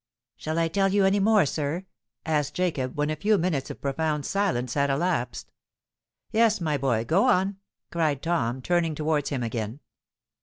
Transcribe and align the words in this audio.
"Shall 0.35 0.57
I 0.57 0.67
tell 0.67 0.91
you 0.91 1.05
any 1.05 1.19
more, 1.19 1.45
sir?" 1.45 1.85
asked 2.25 2.55
Jacob, 2.55 2.97
when 2.97 3.11
a 3.11 3.15
few 3.15 3.37
minutes 3.37 3.69
of 3.69 3.81
profound 3.83 4.25
silence 4.25 4.73
had 4.73 4.89
elapsed. 4.89 5.51
"Yes, 6.31 6.59
my 6.59 6.75
boy: 6.75 7.05
go 7.05 7.25
on!" 7.25 7.57
cried 7.91 8.23
Tom, 8.23 8.63
turning 8.63 8.95
towards 8.95 9.29
him 9.29 9.43
again. 9.43 9.79